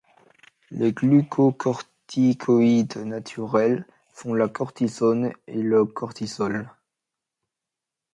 Les 0.71 0.93
glucocorticoïdes 0.93 2.97
naturels 3.05 3.85
sont 4.15 4.33
la 4.33 4.47
cortisone 4.47 5.31
et 5.45 5.61
le 5.61 5.85
cortisol. 5.85 6.67